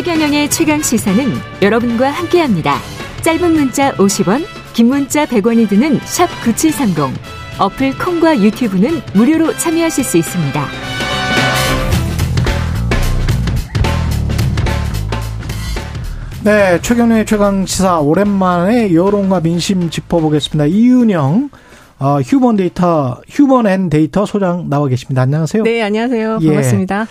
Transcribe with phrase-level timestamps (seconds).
[0.00, 1.26] 최경영의 최강 시사는
[1.60, 2.76] 여러분과 함께합니다.
[3.20, 7.04] 짧은 문자 50원, 긴 문자 100원이 드는 샵 9730.
[7.58, 10.66] 어플 콩과 유튜브는 무료로 참여하실 수 있습니다.
[16.44, 20.64] 네, 최경영의 최강 시사 오랜만에 여론과 민심 짚어보겠습니다.
[20.64, 21.50] 이윤영
[21.98, 25.20] 어, 휴먼 데이터 휴먼 앤 데이터 소장 나와 계십니다.
[25.20, 25.62] 안녕하세요.
[25.62, 26.38] 네, 안녕하세요.
[26.40, 26.46] 예.
[26.46, 27.06] 반갑습니다.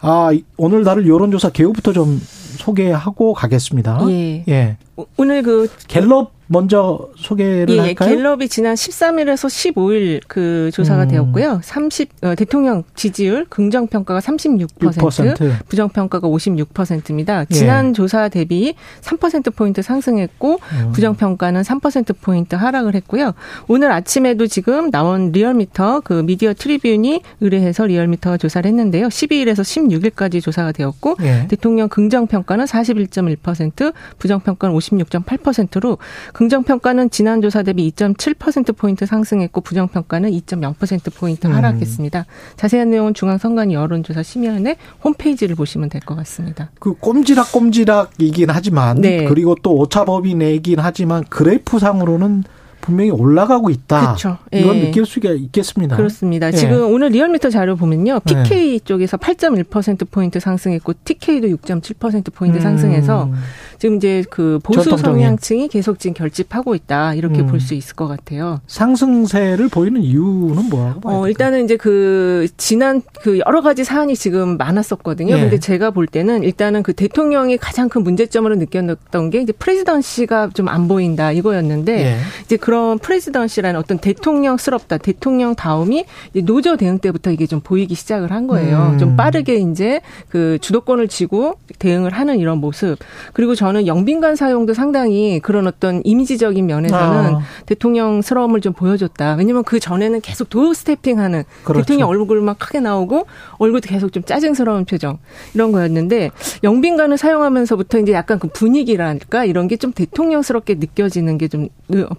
[0.00, 2.20] 아, 오늘 다룰 여론조사 개요부터 좀
[2.58, 4.00] 소개하고 가겠습니다.
[4.10, 4.44] 예.
[4.48, 4.76] 예.
[5.16, 8.16] 오늘 그 갤럽 먼저 소개를 예, 할까요?
[8.16, 11.08] 갤럽이 지난 13일에서 15일 그 조사가 음.
[11.08, 11.60] 되었고요.
[11.62, 15.68] 30 어, 대통령 지지율 긍정 평가가 36%, 6%.
[15.68, 17.44] 부정 평가가 56%입니다.
[17.44, 17.92] 지난 예.
[17.92, 20.92] 조사 대비 3% 포인트 상승했고 음.
[20.92, 23.32] 부정 평가는 3% 포인트 하락을 했고요.
[23.68, 29.06] 오늘 아침에도 지금 나온 리얼미터 그 미디어 트리뷴이 의뢰해서 리얼미터가 조사를 했는데요.
[29.06, 31.46] 12일에서 16일까지 조사가 되었고 예.
[31.48, 35.98] 대통령 긍정 평가는 41.1%, 부정 평가는 56.8%로
[36.32, 41.52] 긍정평가는 지난 조사 대비 2.7%포인트 상승했고 부정평가는 2.0%포인트 음.
[41.54, 42.26] 하락했습니다.
[42.56, 46.70] 자세한 내용은 중앙선관위 여론조사 심의위원회 홈페이지를 보시면 될 것 같습니다.
[46.80, 49.24] 그 꼼지락 꼼지락이긴 하지만 네.
[49.26, 52.44] 그리고 또 오차범위이긴 하지만 그래프상으로는
[52.80, 54.00] 분명히 올라가고 있다.
[54.00, 54.38] 그렇죠.
[54.52, 54.80] 이건 예.
[54.86, 55.96] 느낄 수가 있겠습니다.
[55.96, 56.46] 그렇습니다.
[56.48, 56.52] 예.
[56.52, 58.20] 지금 오늘 리얼미터 자료 보면요.
[58.20, 58.78] PK 예.
[58.78, 62.62] 쪽에서 8.1% 포인트 상승했고 TK도 6.7% 포인트 음.
[62.62, 63.30] 상승해서
[63.78, 67.14] 지금 이제 그 보수 성향층이 계속 지금 결집하고 있다.
[67.14, 67.46] 이렇게 음.
[67.46, 68.60] 볼수 있을 것 같아요.
[68.66, 71.20] 상승세를 보이는 이유는 뭐라고 봐요?
[71.20, 75.36] 어, 일단은 이제 그 지난 그 여러 가지 사안이 지금 많았었거든요.
[75.36, 75.40] 예.
[75.40, 80.70] 근데 제가 볼 때는 일단은 그 대통령이 가장 큰 문제점으로 느꼈던 게 이제 프레지던시가 좀
[80.70, 82.16] 안 보인다 이거였는데 예.
[82.44, 86.04] 이제 그 그런 프레지던시라는 어떤 대통령스럽다, 대통령 다움이
[86.44, 88.90] 노조 대응 때부터 이게 좀 보이기 시작을 한 거예요.
[88.92, 88.98] 음.
[88.98, 92.96] 좀 빠르게 이제 그 주도권을 쥐고 대응을 하는 이런 모습.
[93.32, 97.40] 그리고 저는 영빈관 사용도 상당히 그런 어떤 이미지적인 면에서는 아.
[97.66, 99.34] 대통령스러움을 좀 보여줬다.
[99.34, 101.82] 왜냐면 그 전에는 계속 도어 스태핑하는 그렇죠.
[101.82, 103.26] 대통령 얼굴만 크게 나오고
[103.58, 105.18] 얼굴도 계속 좀 짜증스러운 표정
[105.54, 106.30] 이런 거였는데
[106.62, 111.68] 영빈관을 사용하면서부터 이제 약간 그 분위기랄까 이런 게 좀 대통령스럽게 느껴지는 게 좀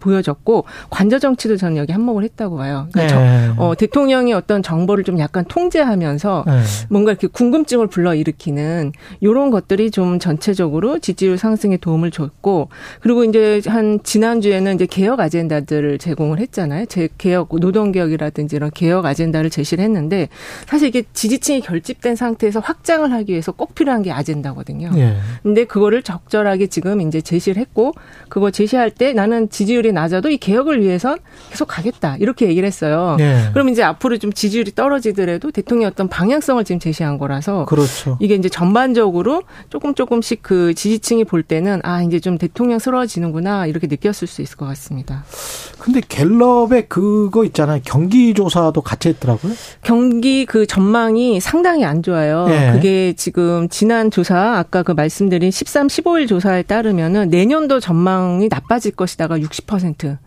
[0.01, 0.40] 보여졌고.
[0.41, 2.87] 있었고 관저 정치도 저는 여기 한몫을 했다고 봐요.
[2.91, 3.51] 그러니까 네.
[3.55, 6.61] 저, 어, 대통령이 어떤 정보를 좀 약간 통제하면서 네.
[6.89, 12.69] 뭔가 이렇게 궁금증을 불러일으키는 이런 것들이 좀 전체적으로 지지율 상승에 도움을 줬고
[13.01, 16.85] 그리고 이제 한 지난주에는 이제 개혁 아젠다들을 제공을 했잖아요.
[16.87, 20.29] 제 개혁 노동 개혁이라든지 이런 개혁 아젠다를 제시를 했는데
[20.67, 24.91] 사실 이게 지지층이 결집된 상태에서 확장을 하기 위해서 꼭 필요한 게 아젠다거든요.
[24.93, 25.17] 네.
[25.43, 27.93] 근데 그거를 적절하게 지금 이제 제시를 했고
[28.29, 31.19] 그거 제시할 때 나는 지지율이 낮아도 이 개혁을 위해선
[31.49, 33.15] 계속 가겠다 이렇게 얘기를 했어요.
[33.17, 33.49] 네.
[33.53, 38.17] 그럼 이제 앞으로 좀 지지율이 떨어지더라도 대통령 어떤 방향성을 지금 제시한 거라서 그렇죠.
[38.19, 44.27] 이게 이제 전반적으로 조금 조금씩 그 지지층이 볼 때는 아 이제 좀 대통령스러워지는구나 이렇게 느꼈을
[44.27, 45.23] 수 있을 것 같습니다.
[45.79, 47.81] 근데 갤럽의 그거 있잖아요.
[47.83, 49.53] 경기 조사도 같이 했더라고요.
[49.83, 52.47] 경기 그 전망이 상당히 안 좋아요.
[52.47, 52.71] 네.
[52.73, 59.37] 그게 지금 지난 조사 아까 그 말씀드린 13, 15일 조사에 따르면은 내년도 전망이 나빠질 것이다가
[59.39, 60.17] 60%.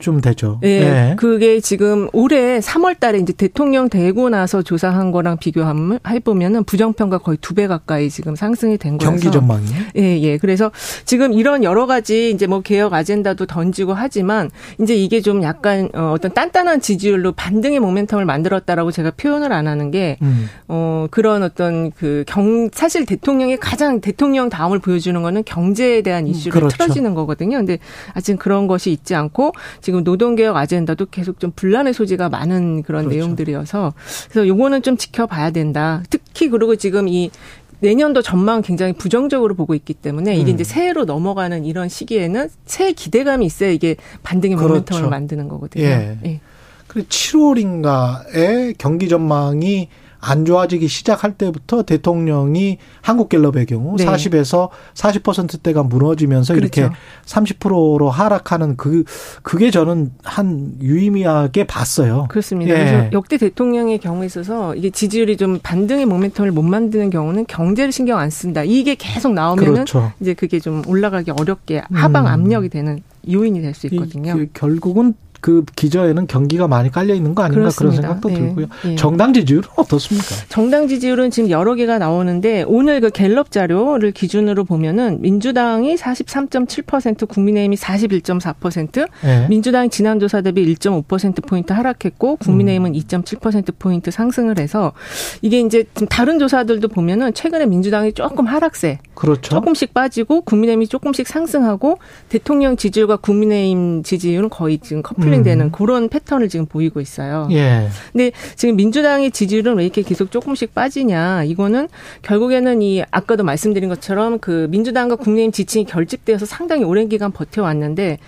[0.00, 0.58] 좀 되죠.
[0.62, 1.16] 네, 네.
[1.16, 7.38] 그게 지금 올해 3월 달에 이제 대통령 되고 나서 조사한 거랑 비교하면 해보면은 부정평가 거의
[7.40, 9.10] 두 배 가까이 지금 상승이 된 거예요.
[9.10, 9.66] 경기 전망이?
[9.96, 10.38] 예, 예.
[10.38, 10.70] 그래서
[11.04, 14.50] 지금 이런 여러 가지 이제 뭐 개혁 아젠다도 던지고 하지만
[14.80, 19.90] 이제 이게 좀 약간 어, 어떤 단단한 지지율로 반등의 모멘텀을 만들었다라고 제가 표현을 안 하는
[19.90, 20.48] 게 음.
[20.68, 26.28] 어, 그런 어떤 그 경, 사실 대통령이 가장 대통령 다음을 보여주는 거는 경제에 대한 음,
[26.28, 26.76] 이슈를 그렇죠.
[26.76, 27.58] 틀어지는 거거든요.
[27.58, 27.78] 근데
[28.14, 29.52] 아직 그런 것이 있지 않고
[29.90, 33.16] 지금 노동개혁 아젠다도 계속 좀 분란의 소지가 많은 그런 그렇죠.
[33.16, 33.92] 내용들이어서
[34.30, 36.04] 그래서 요거는 좀 지켜봐야 된다.
[36.10, 37.32] 특히 그리고 지금 이
[37.80, 40.54] 내년도 전망 굉장히 부정적으로 보고 있기 때문에 이게 음.
[40.54, 44.94] 이제 새해로 넘어가는 이런 시기에는 새해 기대감이 있어야 이게 반등의 그렇죠.
[44.94, 45.84] 모멘텀을 만드는 거거든요.
[45.84, 46.18] 예.
[46.24, 46.40] 예.
[46.86, 49.88] 그리고 7월인가에 경기 전망이
[50.20, 54.04] 안 좋아지기 시작할 때부터 대통령이 한국갤럽의 경우 네.
[54.04, 56.80] 40에서 40%대가 무너지면서 그렇죠.
[56.82, 56.94] 이렇게
[57.26, 59.04] 30%로 하락하는 그
[59.42, 62.26] 그게 저는 한 유의미하게 봤어요.
[62.28, 62.74] 그렇습니다.
[62.74, 62.78] 예.
[62.78, 68.18] 그래서 역대 대통령의 경우에 있어서 이게 지지율이 좀 반등의 모멘텀을 못 만드는 경우는 경제를 신경
[68.18, 68.62] 안 쓴다.
[68.62, 70.12] 이게 계속 나오면은 그렇죠.
[70.20, 72.30] 이제 그게 좀 올라가기 어렵게 하방 음.
[72.30, 74.34] 압력이 되는 요인이 될 수 있거든요.
[74.54, 78.02] 결국은 그 기저에는 경기가 많이 깔려 있는 거 아닌가 그렇습니다.
[78.02, 78.34] 그런 생각도 네.
[78.34, 78.66] 들고요.
[78.84, 78.96] 네.
[78.96, 80.34] 정당 지지율은 어떻습니까?
[80.48, 87.76] 정당 지지율은 지금 여러 개가 나오는데 오늘 그 갤럽 자료를 기준으로 보면은 민주당이 43.7%, 국민의힘이
[87.76, 89.46] 41.4%, 네.
[89.48, 93.00] 민주당 지난 조사 대비 1.5% 포인트 하락했고 국민의힘은 음.
[93.00, 94.92] 2.7% 포인트 상승을 해서
[95.40, 99.40] 이게 이제 좀 다른 조사들도 보면은 최근에 민주당이 조금 하락세, 그렇죠.
[99.54, 101.98] 조금씩 빠지고 국민의힘이 조금씩 상승하고
[102.28, 105.70] 대통령 지지율과 국민의힘 지지율은 거의 지금 커플 링되는 음.
[105.70, 107.48] 그런 패턴을 지금 보이고 있어요.
[107.52, 107.88] 예.
[108.12, 111.44] 근데 지금 민주당의 지지율은 왜 이렇게 계속 조금씩 빠지냐?
[111.44, 111.88] 이거는
[112.22, 118.18] 결국에는 이 아까도 말씀드린 것처럼 그 민주당과 국민의힘 지층이 결집되어서 상당히 오랜 기간 버텨왔는데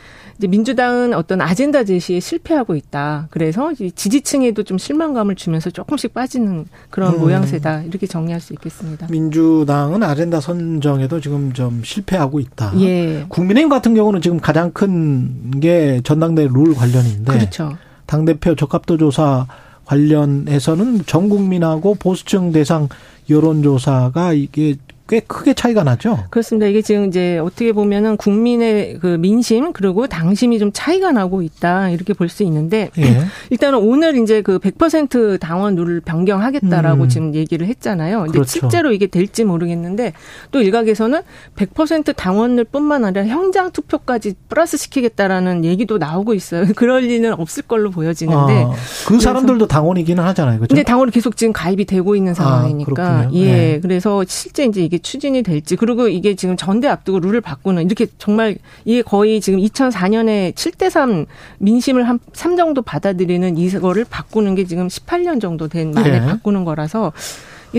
[0.43, 3.29] 이제 민주당은 어떤 아젠다 제시에 실패하고 있다.
[3.31, 7.21] 그래서 지지층에도 좀 실망감을 주면서 조금씩 빠지는 그런 음.
[7.21, 7.83] 모양새다.
[7.83, 9.07] 이렇게 정리할 수 있겠습니다.
[9.09, 12.73] 민주당은 아젠다 선정에도 지금 좀 실패하고 있다.
[12.81, 13.25] 예.
[13.29, 17.77] 국민의힘 같은 경우는 지금 가장 큰 게 전당대 룰 관련인데 그렇죠.
[18.07, 19.47] 당 대표 적합도 조사
[19.85, 22.89] 관련해서는 전 국민하고 보수층 대상
[23.31, 24.75] 여론조사가 이게
[25.13, 26.25] 꽤 크게 차이가 나죠.
[26.31, 26.67] 그렇습니다.
[26.67, 32.15] 이게 지금 이제 어떻게 보면은 국민의 그 민심 그리고 당심이 좀 차이가 나고 있다 이렇게
[32.15, 33.03] 볼 수 있는데 예.
[33.51, 37.09] 일단은 오늘 이제 그 100% 당원 룰을 변경하겠다라고 음.
[37.11, 38.21] 지금 얘기를 했잖아요.
[38.21, 38.49] 근데 그렇죠.
[38.49, 40.15] 실제로 이게 될지 모르겠는데
[40.51, 41.21] 또 일각에서는
[41.57, 46.65] 100% 당원을뿐만 아니라 현장 투표까지 플러스 시키겠다라는 얘기도 나오고 있어요.
[46.75, 48.73] 그럴 리는 없을 걸로 보여지는데 아,
[49.07, 50.57] 그 사람들도 당원이기는 하잖아요.
[50.57, 50.75] 그렇죠?
[50.75, 53.45] 근데 당원이 계속 지금 가입이 되고 있는 아, 상황이니까 아, 예.
[53.45, 53.81] 네.
[53.83, 58.57] 그래서 실제 이제 이게 추진이 될지 그리고 이게 지금 전대 앞두고 룰을 바꾸는 이렇게 정말
[58.85, 61.27] 이게 거의 지금 2004년에 7대 3
[61.59, 66.27] 민심을 한 3 정도 받아들이는 이거를 바꾸는 게 지금 18년 정도 된 만에 네.
[66.27, 67.13] 바꾸는 거라서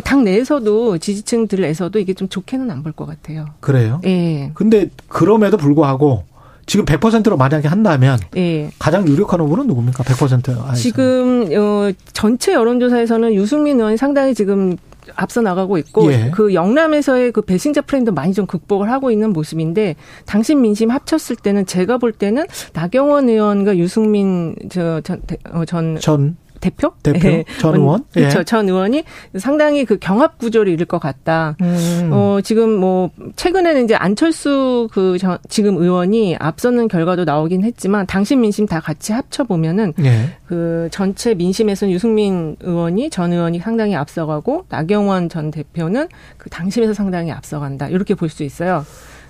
[0.03, 3.45] 당 내에서도 지지층들에서도 이게 좀 좋게는 안 볼 것 같아요.
[3.59, 4.01] 그래요?
[4.05, 4.51] 예.
[4.53, 6.23] 근데 그럼에도 불구하고
[6.65, 8.71] 지금 100%로 만약에 한다면 예.
[8.79, 10.03] 가장 유력한 후보는 누굽니까?
[10.03, 10.75] 100%.
[10.75, 14.77] 지금 어 전체 여론조사에서는 유승민 의원이 상당히 지금
[15.15, 16.31] 앞서 나가고 있고 예.
[16.31, 19.95] 그 영남에서의 그 배신자 프레임 많이 좀 극복을 하고 있는 모습인데
[20.25, 25.21] 당심 민심 합쳤을 때는 제가 볼 때는 나경원 의원과 유승민 전
[25.51, 26.93] 어, 전, 전 대표?
[27.03, 27.45] 대표 네.
[27.59, 28.03] 전 의원?
[28.13, 28.39] 그렇죠.
[28.39, 28.43] 예.
[28.43, 29.03] 전 의원이
[29.37, 31.55] 상당히 그 경합 구조를 이룰 것 같다.
[31.61, 32.09] 음.
[32.11, 38.41] 어, 지금 뭐 최근에는 이제 안철수 그 전, 지금 의원이 앞서는 결과도 나오긴 했지만 당신
[38.41, 40.29] 민심 다 같이 합쳐 보면은 예.
[40.47, 46.07] 그 전체 민심에서는 유승민 의원이 전 의원이 상당히 앞서가고 나경원 전 대표는
[46.37, 47.87] 그 당심에서 상당히 앞서간다.
[47.87, 48.83] 이렇게 볼 수 있어요.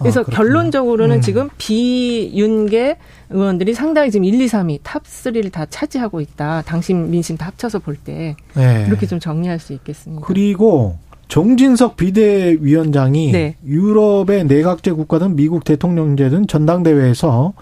[0.04, 1.22] 그래서 아, 결론적으로는 음.
[1.22, 2.98] 지금 비윤계
[3.30, 6.62] 의원들이 상당히 지금 1, 2, 3위 탑 3를 다 차지하고 있다.
[6.66, 8.86] 당심 민심 다 합쳐서 볼때 네.
[8.88, 10.26] 이렇게 좀 정리할 수 있겠습니다.
[10.26, 10.98] 그리고
[11.28, 13.56] 정진석 비대위원장이 네.
[13.66, 17.54] 유럽의 내각제 국가든 미국 대통령제든 전당대회에서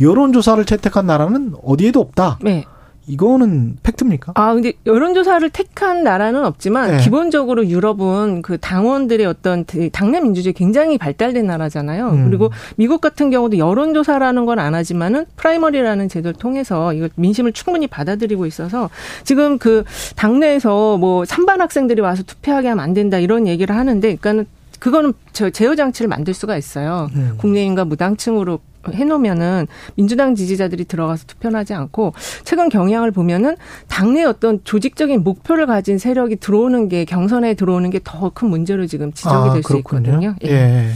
[0.00, 2.38] 여론조사를 채택한 나라는 어디에도 없다.
[2.42, 2.64] 네.
[3.08, 4.32] 이거는 팩트입니까?
[4.34, 6.98] 아, 근데 여론조사를 택한 나라는 없지만 네.
[6.98, 12.10] 기본적으로 유럽은 그 당원들의 어떤 당내 민주주의 굉장히 발달된 나라잖아요.
[12.10, 12.24] 음.
[12.28, 18.44] 그리고 미국 같은 경우도 여론조사라는 건 안 하지만은 프라이머리라는 제도를 통해서 이거 민심을 충분히 받아들이고
[18.46, 18.90] 있어서
[19.22, 19.84] 지금 그
[20.16, 24.46] 당내에서 뭐 3반 학생들이 와서 투표하게 하면 안 된다 이런 얘기를 하는데 그러니까는
[24.80, 27.08] 그거는 저 제어 장치를 만들 수가 있어요.
[27.14, 27.34] 음.
[27.38, 28.60] 국힘과 무당층으로
[28.92, 29.66] 해놓으면은
[29.96, 32.14] 민주당 지지자들이 들어가서 투표를 하지 않고
[32.44, 33.56] 최근 경향을 보면은
[33.88, 39.12] 당내 어떤 조직적인 목표를 가진 세력이 들어오는 게 경선에 들어오는 게 더 큰 문제로 지금
[39.12, 40.34] 지적이 아, 될수 있거든요.
[40.44, 40.48] 예.
[40.50, 40.92] 예.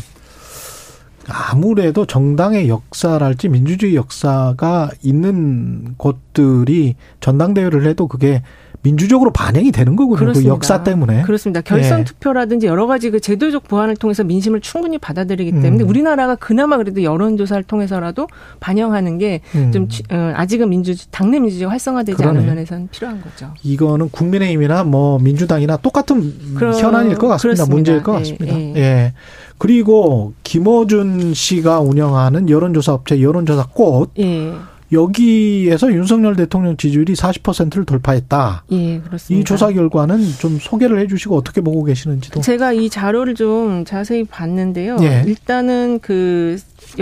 [1.29, 8.43] 아무래도 정당의 역사랄지 민주주의 역사가 있는 곳들이 전당대회를 해도 그게
[8.83, 10.33] 민주적으로 반영이 되는 거군요.
[10.33, 11.23] 그 역사 때문에.
[11.23, 11.61] 그렇습니다.
[11.61, 12.05] 결선 예.
[12.05, 15.89] 투표라든지 여러 가지 그 제도적 보완을 통해서 민심을 충분히 받아들이기 때문에 음.
[15.89, 18.27] 우리나라가 그나마 그래도 여론조사를 통해서라도
[18.59, 19.89] 반영하는 게좀 음.
[20.11, 22.39] 어, 아직은 민주 당내 민주주의가 활성화되지 그러네.
[22.39, 23.55] 않은 면에서는 필요한 거죠.
[23.63, 27.65] 이거는 국민의힘이나 뭐 민주당이나 똑같은 그럼, 현안일 것 같습니다.
[27.65, 27.75] 그렇습니다.
[27.75, 28.47] 문제일 것 예, 같습니다.
[28.59, 28.75] 예.
[28.77, 29.13] 예.
[29.59, 34.11] 그리고 김어준 씨가 운영하는 여론조사 업체 여론조사 꽃.
[34.19, 34.53] 예.
[34.93, 38.65] 여기에서 윤석열 대통령 지지율이 40%를 돌파했다.
[38.73, 39.41] 예, 그렇습니다.
[39.41, 42.41] 이 조사 결과는 좀 소개를 해 주시고 어떻게 보고 계시는지도.
[42.41, 44.99] 제가 이 자료를 좀 자세히 봤는데요.
[45.03, 45.25] 예.
[45.27, 46.59] 일단은 그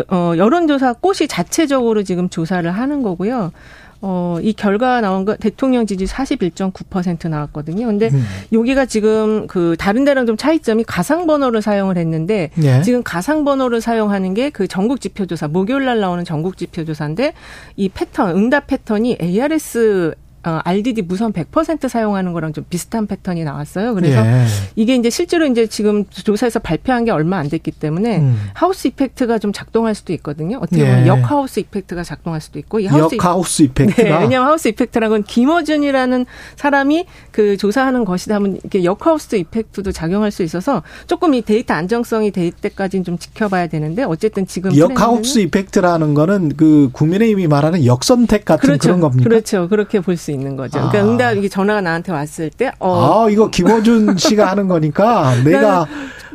[0.08, 3.52] 어, 여론조사 꽃이 자체적으로 지금 조사를 하는 거고요.
[4.02, 7.86] 어, 이 결과 나온 거 대통령 지지 41.9% 나왔거든요.
[7.86, 8.24] 근데 음.
[8.52, 12.82] 여기가 지금 그 다른 데랑 좀 차이점이 가상 번호를 사용을 했는데 예.
[12.82, 17.32] 지금 가상 번호를 사용하는 게 그 전국 지표 조사 목요일 날 나오는 전국 지표 조사인데
[17.76, 20.14] 이 패턴 응답 패턴이 ARS
[20.44, 23.94] 어, RDD 무선 100% 사용하는 거랑 좀 비슷한 패턴이 나왔어요.
[23.94, 24.44] 그래서 예.
[24.76, 28.40] 이게 이제 실제로 이제 지금 조사에서 발표한 게 얼마 안 됐기 때문에 음.
[28.54, 30.58] 하우스 이펙트가 좀 작동할 수도 있거든요.
[30.58, 31.06] 어떻게 보면 예.
[31.08, 36.26] 역하우스 이펙트가 작동할 수도 있고 이 하우스 역하우스 이펙트가 네, 왜냐하면 하우스 이펙트라는 건 김어준이라는
[36.56, 42.30] 사람이 그 조사하는 것이다 하면 이렇게 역하우스 이펙트도 작용할 수 있어서 조금 이 데이터 안정성이
[42.30, 48.66] 될 때까지는 좀 지켜봐야 되는데 어쨌든 지금 역하우스 이펙트라는 거는 그 국민의힘이 말하는 역선택 같은
[48.66, 48.80] 그렇죠.
[48.82, 49.28] 그런 겁니까?
[49.28, 49.68] 그렇죠.
[49.68, 50.78] 그렇게 볼 수 있는 거죠.
[50.78, 51.02] 그러니까 아.
[51.02, 53.24] 응답 이게 전화가 나한테 왔을 때 어.
[53.26, 55.86] 아, 이거 김어준 씨가 하는 거니까 내가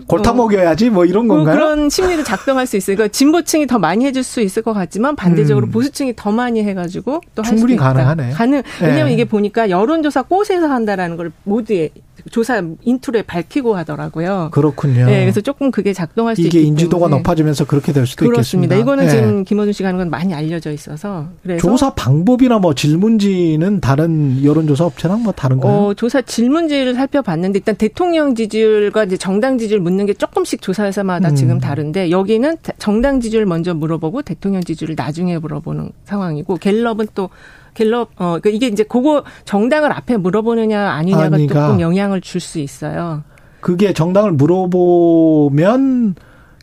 [0.07, 1.55] 골타 먹여야지 뭐 이런 뭐 건가요?
[1.55, 2.95] 그런 심리도 작동할 수 있어요.
[2.95, 5.71] 그러니까 진보층이 더 많이 해줄 수 있을 것 같지만 반대적으로 음.
[5.71, 8.31] 보수층이 더 많이 해가지고 또 충분히 가능하네.
[8.31, 8.61] 가능.
[8.81, 9.13] 왜냐하면 네.
[9.13, 11.89] 이게 보니까 여론조사 꽃에서 한다라는 걸 모두에
[12.31, 14.49] 조사 인트로에 밝히고 하더라고요.
[14.51, 15.05] 그렇군요.
[15.05, 18.75] 네, 그래서 조금 그게 작동할 수 이게 인지도가 높아지면서 그렇게 될 수도 그렇습니다.
[18.75, 18.75] 있겠습니다.
[18.75, 19.09] 이거는 네.
[19.09, 21.27] 지금 김어준 씨가 하는 건 많이 알려져 있어서
[21.59, 25.73] 조사 방법이나 뭐 질문지는 다른 여론조사 업체랑 뭐 다른가요?
[25.73, 31.29] 어, 조사 질문지를 살펴봤는데 일단 대통령 지지율과 이제 정당 지지율 묻는 게 조금씩 조사 회사마다
[31.29, 31.35] 음.
[31.35, 37.29] 지금 다른데 여기는 정당 지지율 먼저 물어보고 대통령 지지율을 나중에 물어보는 상황이고 갤럽은 또
[37.75, 41.67] 갤럽 어 그러니까 이게 이제 그거 정당을 앞에 물어보느냐 아니냐가 아니가.
[41.67, 43.21] 조금 영향을 줄 수 있어요.
[43.61, 46.15] 그게 정당을 물어보면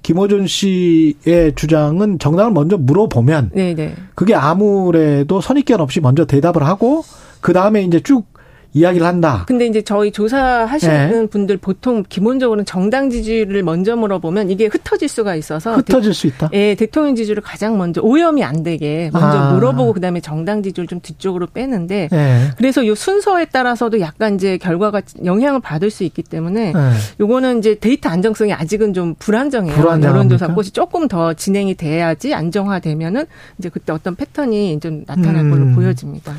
[0.03, 3.95] 김호준 씨의 주장은 정당을 먼저 물어보면 네네.
[4.15, 7.05] 그게 아무래도 선입견 없이 먼저 대답을 하고
[7.41, 8.25] 그 다음에 이제 쭉
[8.75, 9.45] 이야기를 한다.
[9.47, 11.27] 근데 이제 저희 조사하시는 네.
[11.27, 16.49] 분들 보통 기본적으로는 정당 지지를 먼저 물어보면 이게 흩어질 수가 있어서 흩어질 대, 수 있다.
[16.53, 19.53] 예, 대통령 지지를 가장 먼저 오염이 안 되게 먼저 아.
[19.53, 22.51] 물어보고 그다음에 정당 지지를 좀 뒤쪽으로 빼는데 네.
[22.57, 26.81] 그래서 요 순서에 따라서도 약간 이제 결과가 영향을 받을 수 있기 때문에 네.
[27.21, 29.77] 요거는 이제 데이터 안정성이 아직은 좀 불안정해요.
[29.77, 33.27] 여론조사 꽃이 조금 더 진행이 돼야지 안정화되면은
[33.59, 35.51] 이제 그때 어떤 패턴이 좀 나타날 음.
[35.51, 36.33] 걸로 보여집니다.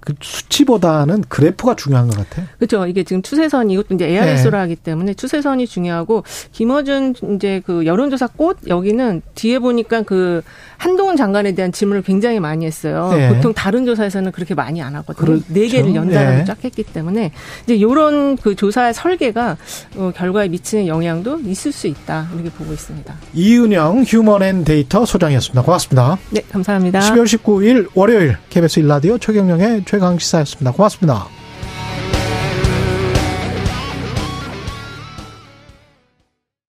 [0.00, 2.46] 그 수치보다는 그래프가 중요한 것 같아요.
[2.58, 2.86] 그렇죠.
[2.86, 4.56] 이게 지금 추세선이 이것도 이제 ARS로 네.
[4.58, 10.42] 하기 때문에 추세선이 중요하고 김어준 이제 그 여론조사 꽃 여기는 뒤에 보니까 그
[10.78, 13.10] 한동훈 장관에 대한 질문을 굉장히 많이 했어요.
[13.12, 13.28] 네.
[13.28, 15.26] 보통 다른 조사에서는 그렇게 많이 안 하거든요.
[15.26, 15.44] 그렇죠.
[15.48, 16.44] 네 개를 연달아서 네.
[16.44, 17.32] 쫙 했기 때문에
[17.64, 19.58] 이제 이런 그 조사의 설계가
[19.96, 23.14] 어, 결과에 미치는 영향도 있을 수 있다 이렇게 보고 있습니다.
[23.34, 25.62] 이은영 휴먼앤데이터 소장이었습니다.
[25.62, 26.18] 고맙습니다.
[26.30, 27.00] 네, 감사합니다.
[27.00, 30.72] 12월 19일 월요일 KBS 일라디오 최경영의 최강 시사였습니다.
[30.72, 31.39] 고맙습니다.